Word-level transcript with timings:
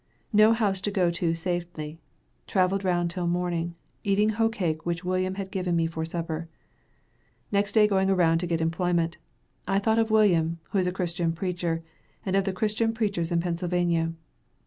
No 0.33 0.53
house 0.53 0.81
to 0.81 0.89
go 0.89 1.11
to 1.11 1.35
safely, 1.35 1.99
traveled 2.47 2.83
round 2.83 3.11
till 3.11 3.27
morning, 3.27 3.75
eating 4.03 4.29
hoe 4.29 4.49
cake 4.49 4.83
which 4.83 5.03
William 5.05 5.35
had 5.35 5.51
given 5.51 5.75
me 5.75 5.85
for 5.85 6.05
supper; 6.05 6.47
next 7.51 7.73
day 7.73 7.85
going 7.87 8.09
around 8.09 8.39
to 8.39 8.47
get 8.47 8.61
employment. 8.61 9.19
I 9.67 9.77
thought 9.77 9.99
of 9.99 10.09
William, 10.09 10.57
who 10.71 10.79
is 10.79 10.87
a 10.87 10.91
Christian 10.91 11.33
preacher, 11.33 11.83
and 12.25 12.35
of 12.35 12.45
the 12.45 12.51
Christian 12.51 12.95
preachers 12.95 13.31
in 13.31 13.41
Pennsylvania. 13.41 14.13